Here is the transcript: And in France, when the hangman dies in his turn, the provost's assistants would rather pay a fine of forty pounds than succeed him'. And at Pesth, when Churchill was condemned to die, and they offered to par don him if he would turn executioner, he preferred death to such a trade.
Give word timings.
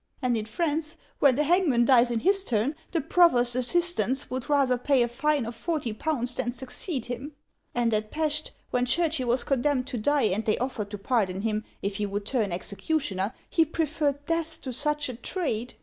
And 0.19 0.35
in 0.35 0.45
France, 0.45 0.97
when 1.19 1.35
the 1.35 1.43
hangman 1.43 1.85
dies 1.85 2.09
in 2.09 2.21
his 2.21 2.43
turn, 2.43 2.73
the 2.91 3.01
provost's 3.01 3.53
assistants 3.53 4.31
would 4.31 4.49
rather 4.49 4.75
pay 4.75 5.03
a 5.03 5.07
fine 5.07 5.45
of 5.45 5.53
forty 5.55 5.93
pounds 5.93 6.33
than 6.33 6.53
succeed 6.53 7.05
him'. 7.05 7.33
And 7.75 7.93
at 7.93 8.09
Pesth, 8.09 8.49
when 8.71 8.87
Churchill 8.87 9.27
was 9.27 9.43
condemned 9.43 9.85
to 9.85 9.99
die, 9.99 10.23
and 10.23 10.43
they 10.43 10.57
offered 10.57 10.89
to 10.89 10.97
par 10.97 11.27
don 11.27 11.41
him 11.41 11.65
if 11.83 11.97
he 11.97 12.07
would 12.07 12.25
turn 12.25 12.51
executioner, 12.51 13.35
he 13.47 13.63
preferred 13.63 14.25
death 14.25 14.59
to 14.61 14.73
such 14.73 15.07
a 15.07 15.13
trade. 15.13 15.75